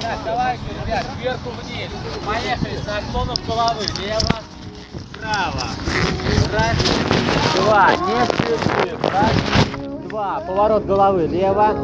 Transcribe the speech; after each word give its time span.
Так, 0.00 0.18
давайте, 0.24 0.62
ребят, 0.84 1.06
сверху 1.16 1.50
вниз. 1.62 1.90
Поехали, 2.26 2.76
с 2.76 2.86
наклоном 2.86 3.36
головы. 3.46 3.84
Лево, 4.00 4.40
право. 5.20 5.66
Раз, 6.52 6.76
два, 7.56 7.90
не 7.92 8.24
спешим. 8.26 8.98
Раз, 9.10 10.08
два. 10.08 10.40
Поворот 10.40 10.84
головы. 10.84 11.26
Лево, 11.26 11.74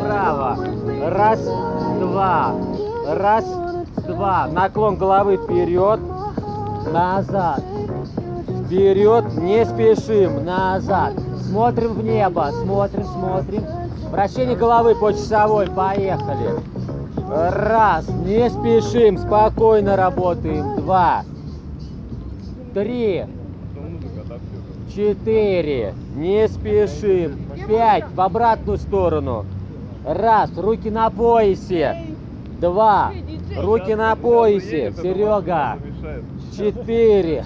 право. 0.00 0.58
Раз, 1.08 1.40
два. 2.00 2.54
Раз, 3.06 3.44
два. 4.06 4.46
Наклон 4.48 4.96
головы 4.96 5.36
вперед, 5.36 6.00
назад. 6.92 7.62
Вперед, 8.66 9.34
не 9.34 9.64
спешим, 9.64 10.44
назад. 10.44 11.14
Смотрим 11.48 11.94
в 11.94 12.04
небо, 12.04 12.50
смотрим, 12.62 13.04
смотрим. 13.04 13.79
Вращение 14.10 14.56
головы 14.56 14.96
по 14.96 15.12
часовой, 15.12 15.68
поехали. 15.68 16.60
Раз, 17.28 18.08
не 18.08 18.50
спешим, 18.50 19.18
спокойно 19.18 19.94
работаем. 19.96 20.76
Два, 20.76 21.22
три, 22.74 23.24
четыре, 24.92 25.94
не 26.16 26.48
спешим. 26.48 27.38
Пять, 27.68 28.06
в 28.12 28.20
обратную 28.20 28.78
сторону. 28.78 29.46
Раз, 30.04 30.50
руки 30.56 30.90
на 30.90 31.08
поясе. 31.10 31.96
Два, 32.60 33.12
руки 33.56 33.94
на 33.94 34.16
поясе. 34.16 34.92
Серега. 35.00 35.78
Четыре. 36.56 37.44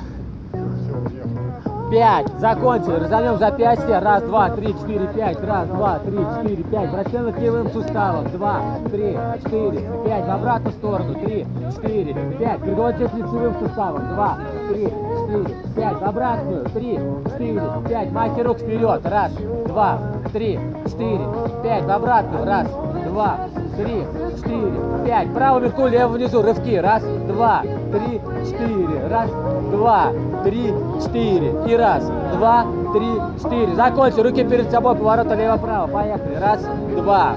Пять. 1.91 2.27
Закончили. 2.39 2.95
Разомнем 2.95 3.39
запястье. 3.39 3.99
Раз, 3.99 4.23
два, 4.25 4.51
три, 4.51 4.69
четыре, 4.69 5.07
пять. 5.15 5.43
Раз, 5.45 5.69
два, 5.69 5.99
три, 5.99 6.19
четыре, 6.19 6.63
пять. 6.65 6.91
Вращаем 6.91 7.25
локтевым 7.27 7.71
суставом. 7.71 8.31
Два, 8.31 8.61
три, 8.91 9.17
четыре, 9.43 9.89
пять. 10.05 10.27
В 10.27 10.31
обратную 10.31 10.73
сторону. 10.73 11.15
Три, 11.15 11.47
четыре, 11.75 12.15
пять. 12.39 12.61
Передавайте 12.63 13.05
лицевым 13.05 13.55
суставом. 13.61 14.15
Два, 14.15 14.39
три, 14.71 14.85
четыре, 14.85 15.57
пять. 15.77 16.01
В 16.01 16.05
обратную. 16.05 16.65
Три, 16.71 17.01
четыре, 17.27 17.63
пять. 17.89 18.13
Махи 18.13 18.41
рук 18.41 18.59
вперед. 18.59 19.01
Раз, 19.05 19.33
два, 19.67 19.99
три, 20.33 20.59
четыре, 20.87 21.27
пять. 21.63 21.85
В 21.85 21.91
обратную. 21.91 22.45
Раз, 22.45 22.67
два, 23.07 23.37
три, 23.77 24.05
четыре, 24.37 24.73
пять. 25.07 25.33
Право 25.35 25.59
вверху, 25.61 25.87
лево 25.87 26.13
внизу. 26.13 26.43
Рывки. 26.43 26.77
Раз, 26.77 27.03
два, 27.29 27.63
три, 27.93 28.21
четыре. 28.45 29.07
Раз, 29.09 29.31
два, 29.71 30.13
три, 30.45 30.73
четыре. 31.03 31.55
И 31.67 31.77
раз, 31.77 32.05
два, 32.37 32.67
три, 32.93 33.09
четыре. 33.43 33.75
Закончили. 33.75 34.23
Руки 34.23 34.45
перед 34.45 34.71
собой. 34.71 34.95
Поворота 34.95 35.35
лево-право. 35.35 35.87
Поехали. 35.89 36.35
Раз, 36.37 36.61
два. 36.97 37.33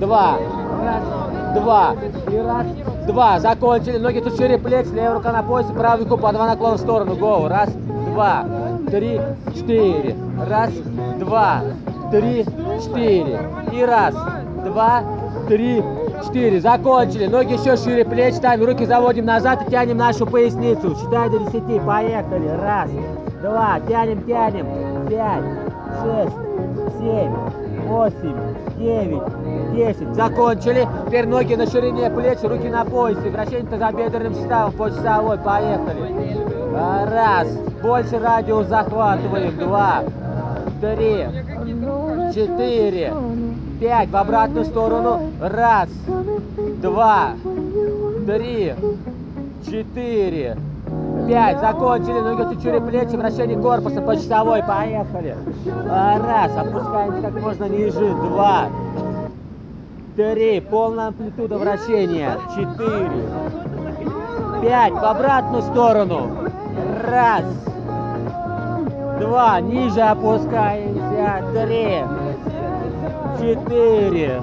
Два. 0.00 0.36
Два. 1.54 1.94
И 2.30 2.38
раз, 2.38 2.66
два. 3.06 3.40
Закончили. 3.40 3.98
Ноги 3.98 4.20
чуть 4.20 4.36
шире 4.36 4.58
плеч. 4.58 4.86
Левая 4.92 5.14
рука 5.14 5.32
на 5.32 5.42
поясе. 5.42 5.72
Правую 5.72 6.08
руку 6.08 6.22
по 6.22 6.32
два 6.32 6.46
наклона 6.46 6.76
в 6.76 6.80
сторону. 6.80 7.16
Гоу. 7.16 7.48
Раз, 7.48 7.70
два, 8.12 8.44
три, 8.90 9.20
четыре. 9.54 10.16
Раз, 10.48 10.70
два, 11.18 11.60
три, 12.10 12.44
четыре. 12.82 13.40
И 13.72 13.84
раз, 13.84 14.14
два, 14.64 15.02
три, 15.48 15.82
четыре. 16.24 16.60
Закончили. 16.60 17.26
Ноги 17.26 17.52
еще 17.52 17.76
шире 17.76 18.04
плеч. 18.04 18.34
Ставим 18.34 18.66
руки 18.66 18.86
заводим 18.86 19.24
назад 19.24 19.66
и 19.66 19.70
тянем 19.70 19.96
нашу 19.98 20.26
поясницу. 20.26 20.96
Считай 20.96 21.30
до 21.30 21.38
десяти. 21.40 21.80
Поехали. 21.80 22.48
Раз, 22.62 22.90
два. 23.42 23.80
Тянем, 23.88 24.22
тянем. 24.24 24.66
Пять, 25.08 25.44
шесть, 26.02 26.36
семь, 26.98 27.32
восемь, 27.86 28.36
девять, 28.76 29.74
десять. 29.74 30.14
Закончили. 30.14 30.88
Теперь 31.06 31.26
ноги 31.26 31.54
на 31.54 31.66
ширине 31.66 32.10
плеч, 32.10 32.38
руки 32.42 32.68
на 32.68 32.84
поясе. 32.84 33.30
Вращение 33.30 33.66
тазобедренным 33.66 34.34
суставом 34.34 34.72
по 34.72 34.90
часовой. 34.90 35.38
Поехали. 35.38 36.36
Раз. 36.74 37.48
Больше 37.82 38.18
радиус 38.18 38.66
захватываем. 38.66 39.56
Два, 39.58 40.02
три, 40.80 41.26
четыре, 42.34 43.12
пять. 43.80 44.08
В 44.10 44.16
обратную 44.16 44.64
сторону. 44.64 45.20
Раз, 45.40 45.88
два, 46.82 47.30
три, 48.26 48.74
четыре, 49.64 50.56
пять. 51.28 51.60
Закончили. 51.60 52.20
Ноги 52.20 52.54
чуть 52.54 52.62
шире 52.62 52.80
плечи. 52.80 53.16
Вращение 53.16 53.58
корпуса 53.58 54.00
по 54.00 54.16
часовой. 54.16 54.62
Поехали. 54.62 55.36
А, 55.88 56.18
Раз. 56.18 56.56
Опускаемся 56.56 57.22
как 57.22 57.40
можно 57.40 57.64
ниже. 57.64 58.10
Два, 58.14 58.68
три. 60.16 60.60
Полная 60.60 61.08
амплитуда 61.08 61.58
вращения. 61.58 62.38
Четыре, 62.54 63.10
пять. 64.62 64.92
В 64.92 65.04
обратную 65.04 65.62
сторону. 65.62 66.30
Раз, 67.04 67.44
два. 69.20 69.60
Ниже 69.60 70.00
опускаемся. 70.00 70.96
Три, 71.52 72.04
четыре, 73.38 74.40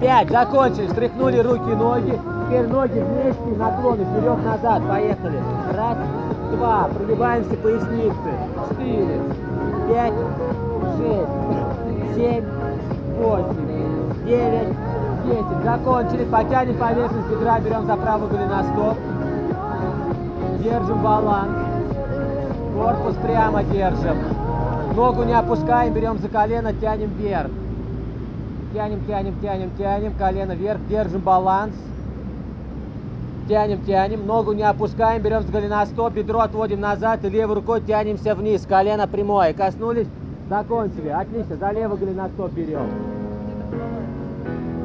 пять. 0.00 0.30
Закончили. 0.30 0.88
Стряхнули 0.88 1.38
руки, 1.38 1.70
ноги. 1.74 2.18
Теперь 2.46 2.66
ноги 2.66 2.98
вместе, 2.98 3.56
наклоны 3.56 4.04
вперед-назад. 4.04 4.82
Поехали. 4.88 5.38
Раз, 5.76 5.96
два. 6.52 6.88
Прогибаемся 6.96 7.54
поясницы. 7.56 8.30
Четыре, 8.70 9.20
пять, 9.88 10.12
шесть, 10.96 12.16
семь, 12.16 12.44
восемь, 13.18 14.24
девять, 14.24 14.74
десять. 15.24 15.64
Закончили. 15.64 16.24
Потянем 16.24 16.78
поверхность 16.78 17.28
бедра. 17.28 17.60
Берем 17.60 17.86
за 17.86 17.96
правую 17.96 18.30
голеностоп. 18.30 18.96
Держим 20.58 21.02
баланс. 21.02 21.50
Корпус 22.74 23.14
прямо 23.22 23.62
держим. 23.64 24.16
Ногу 24.94 25.22
не 25.22 25.32
опускаем, 25.32 25.94
берем 25.94 26.18
за 26.18 26.28
колено, 26.28 26.72
тянем 26.72 27.10
вверх. 27.10 27.50
Тянем, 28.74 29.04
тянем, 29.06 29.34
тянем, 29.40 29.70
тянем, 29.78 30.14
колено 30.18 30.52
вверх, 30.52 30.80
держим 30.88 31.20
баланс. 31.20 31.74
Тянем, 33.48 33.84
тянем, 33.84 34.26
ногу 34.26 34.52
не 34.52 34.62
опускаем, 34.62 35.22
берем 35.22 35.42
с 35.42 35.46
голеностоп, 35.46 36.12
бедро 36.12 36.40
отводим 36.40 36.80
назад 36.80 37.24
и 37.24 37.28
левой 37.28 37.56
рукой 37.56 37.80
тянемся 37.80 38.34
вниз, 38.34 38.66
колено 38.66 39.08
прямое. 39.08 39.52
Коснулись, 39.54 40.06
закончили. 40.48 41.08
Отлично, 41.08 41.56
за 41.56 41.70
левый 41.70 41.98
голеностоп 41.98 42.52
берем. 42.52 42.86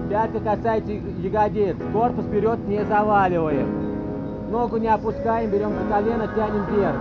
Пятка 0.10 0.40
касается 0.40 0.92
ягодиц, 0.92 1.76
корпус 1.94 2.26
вперед 2.26 2.60
не 2.68 2.86
заваливаем. 2.86 4.52
Ногу 4.52 4.78
не 4.78 4.88
опускаем, 4.88 5.50
берем 5.50 5.72
за 5.72 5.94
колено, 5.94 6.28
тянем 6.36 6.66
вверх. 6.72 6.96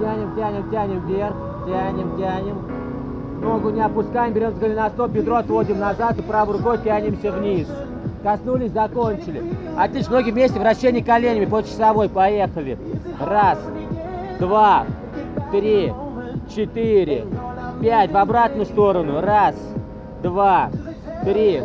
Тянем, 0.00 0.34
тянем, 0.36 0.70
тянем 0.70 1.06
вверх, 1.06 1.34
тянем, 1.66 2.16
тянем. 2.16 3.40
Ногу 3.40 3.70
не 3.70 3.82
опускаем, 3.82 4.32
берем 4.32 4.54
с 4.54 4.58
голеностоп, 4.58 5.10
бедро 5.10 5.36
отводим 5.36 5.78
назад 5.78 6.18
и 6.18 6.22
правой 6.22 6.56
рукой 6.56 6.78
тянемся 6.78 7.32
вниз. 7.32 7.68
Коснулись, 8.22 8.72
закончили. 8.72 9.42
Отлично, 9.76 10.16
ноги 10.16 10.30
вместе, 10.30 10.58
вращение 10.58 11.04
коленями 11.04 11.44
по 11.44 11.62
часовой, 11.62 12.08
поехали. 12.08 12.78
Раз, 13.20 13.58
два, 14.40 14.86
три, 15.52 15.92
четыре, 16.54 17.26
пять, 17.80 18.10
в 18.10 18.16
обратную 18.16 18.64
сторону. 18.64 19.20
Раз, 19.20 19.54
два, 20.22 20.70
три, 21.24 21.62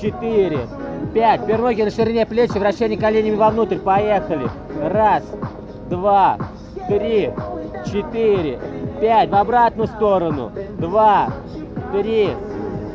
четыре, 0.00 0.66
пять. 1.14 1.42
Теперь 1.44 1.60
ноги 1.60 1.82
на 1.82 1.90
ширине 1.90 2.26
плеч, 2.26 2.50
вращение 2.50 2.98
коленями 2.98 3.36
вовнутрь, 3.36 3.78
поехали. 3.78 4.48
Раз, 4.82 5.22
два, 5.88 6.36
три, 6.88 7.32
четыре, 7.86 8.58
пять. 9.02 9.30
В 9.30 9.34
обратную 9.34 9.88
сторону. 9.88 10.52
Два, 10.78 11.30
три, 11.92 12.30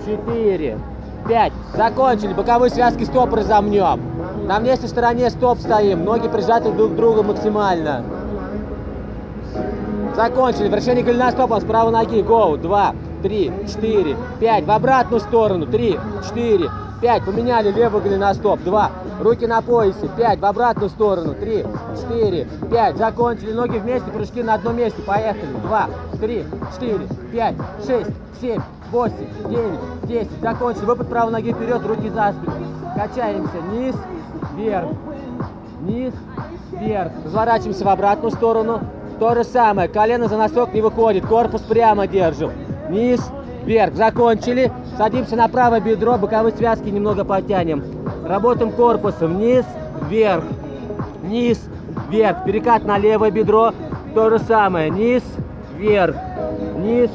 четыре, 0.05 0.79
пять. 1.27 1.51
Закончили. 1.75 2.33
Боковые 2.33 2.71
связки 2.71 3.03
стоп 3.03 3.33
разомнем. 3.33 3.99
На 4.47 4.59
внешней 4.59 4.87
стороне 4.87 5.29
стоп 5.29 5.59
стоим. 5.59 6.05
Ноги 6.05 6.29
прижаты 6.29 6.71
друг 6.71 6.93
к 6.93 6.95
другу 6.95 7.23
максимально. 7.23 8.03
Закончили. 10.15 10.69
Вращение 10.69 11.03
голеностопом 11.03 11.59
с 11.59 11.65
правой 11.65 11.91
ноги. 11.91 12.21
Гоу. 12.21 12.55
Два, 12.57 12.95
три, 13.21 13.51
четыре, 13.67 14.15
пять. 14.39 14.65
В 14.65 14.71
обратную 14.71 15.19
сторону. 15.19 15.65
Три, 15.65 15.99
четыре, 16.25 16.69
пять. 17.01 17.25
Поменяли 17.25 17.69
левый 17.69 18.01
голеностоп. 18.01 18.61
Два. 18.63 18.91
Руки 19.19 19.45
на 19.47 19.61
поясе. 19.61 20.09
Пять. 20.15 20.39
В 20.39 20.45
обратную 20.45 20.89
сторону. 20.89 21.33
Три, 21.33 21.65
четыре, 21.95 22.47
пять. 22.69 22.97
Закончили. 22.97 23.51
Ноги 23.51 23.77
вместе. 23.77 24.09
Прыжки 24.11 24.43
на 24.43 24.55
одном 24.55 24.77
месте. 24.77 25.01
Поехали. 25.01 25.47
Два, 25.63 25.87
три, 26.19 26.45
четыре, 26.73 27.07
пять, 27.31 27.55
шесть, 27.85 28.11
семь, 28.39 28.61
восемь, 28.91 29.27
девять, 29.49 29.79
десять. 30.03 30.41
Закончили. 30.41 30.85
Выпад 30.85 31.09
правой 31.09 31.31
ноги 31.31 31.53
вперед. 31.53 31.81
Руки 31.85 32.09
за 32.09 32.33
спину. 32.33 32.53
Качаемся. 32.95 33.57
Низ, 33.71 33.95
вверх. 34.55 34.87
Низ, 35.81 36.13
вверх. 36.71 37.11
Разворачиваемся 37.25 37.85
в 37.85 37.89
обратную 37.89 38.31
сторону. 38.31 38.81
То 39.19 39.33
же 39.33 39.43
самое. 39.43 39.89
Колено 39.89 40.27
за 40.27 40.37
носок 40.37 40.73
не 40.73 40.81
выходит. 40.81 41.25
Корпус 41.25 41.61
прямо 41.61 42.05
держим. 42.07 42.51
Низ, 42.89 43.19
вверх. 43.63 43.95
Закончили. 43.95 44.71
Садимся 44.97 45.35
на 45.35 45.47
правое 45.47 45.79
бедро, 45.79 46.17
боковые 46.17 46.55
связки 46.55 46.89
немного 46.89 47.23
подтянем. 47.23 47.83
Работаем 48.27 48.71
корпусом. 48.71 49.37
Вниз, 49.37 49.65
вверх. 50.09 50.43
Низ, 51.23 51.59
вверх. 52.09 52.43
Перекат 52.45 52.83
на 52.83 52.97
левое 52.97 53.31
бедро. 53.31 53.71
То 54.13 54.29
же 54.29 54.39
самое. 54.39 54.89
Низ, 54.89 55.23
вверх. 55.77 56.15
Низ, 56.77 57.09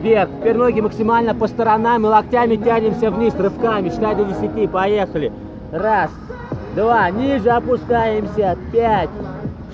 вверх. 0.00 0.30
Теперь 0.38 0.56
ноги 0.56 0.80
максимально 0.80 1.34
по 1.34 1.48
сторонам 1.48 2.06
и 2.06 2.08
локтями 2.08 2.56
тянемся 2.56 3.10
вниз, 3.10 3.34
рывками. 3.34 3.90
Считай 3.90 4.14
до 4.14 4.24
10. 4.24 4.70
Поехали. 4.70 5.32
Раз, 5.72 6.10
два. 6.76 7.10
Ниже 7.10 7.50
опускаемся. 7.50 8.56
Пять, 8.70 9.10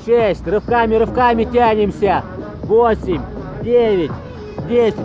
шесть. 0.07 0.47
Рывками, 0.47 0.95
рывками 0.95 1.45
тянемся. 1.45 2.23
Восемь, 2.63 3.21
девять, 3.63 4.13
десять. 4.67 4.97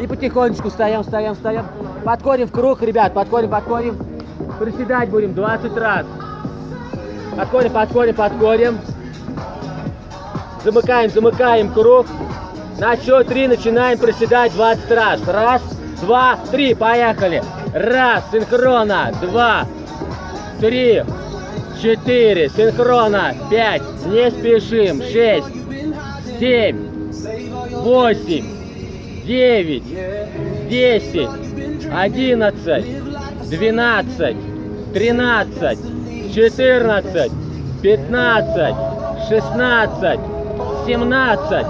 И 0.00 0.06
потихонечку 0.06 0.68
встаем, 0.68 1.02
встаем, 1.02 1.34
встаем. 1.34 1.64
Подходим 2.04 2.46
в 2.46 2.52
круг, 2.52 2.82
ребят. 2.82 3.12
Подходим, 3.12 3.50
подходим. 3.50 4.11
Приседать 4.62 5.08
будем 5.08 5.34
20 5.34 5.76
раз. 5.76 6.06
Подходим, 7.36 7.72
подходим, 7.72 8.14
подходим. 8.14 8.78
Замыкаем, 10.62 11.10
замыкаем 11.10 11.72
круг. 11.72 12.06
На 12.78 12.96
счет 12.96 13.26
три 13.26 13.48
начинаем 13.48 13.98
приседать 13.98 14.52
20 14.52 14.90
раз. 14.92 15.26
Раз, 15.26 15.62
два, 16.02 16.38
три. 16.52 16.74
Поехали. 16.74 17.42
Раз, 17.74 18.22
синхронно. 18.30 19.12
Два, 19.20 19.66
три, 20.60 21.02
четыре. 21.82 22.48
Синхронно. 22.48 23.34
Пять. 23.50 23.82
Не 24.06 24.30
спешим. 24.30 25.02
Шесть, 25.02 26.38
семь, 26.38 27.10
восемь, 27.72 28.46
девять, 29.24 30.68
десять, 30.68 31.28
одиннадцать, 31.92 32.86
двенадцать, 33.50 34.51
тринадцать, 34.92 35.78
четырнадцать, 36.34 37.32
пятнадцать, 37.82 38.74
шестнадцать, 39.28 40.20
семнадцать, 40.86 41.66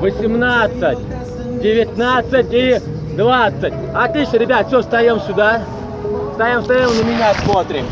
восемнадцать, 0.00 0.98
девятнадцать 1.62 2.52
и 2.52 2.80
двадцать. 3.16 3.72
Отлично, 3.94 4.36
ребят, 4.36 4.66
все, 4.66 4.82
встаем 4.82 5.20
сюда. 5.20 5.62
Встаем, 6.32 6.62
встаем, 6.62 6.90
на 6.96 7.02
меня 7.02 7.34
смотрим. 7.44 7.86